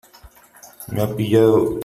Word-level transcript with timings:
¡me 0.87 1.03
ha 1.03 1.15
pillado! 1.15 1.79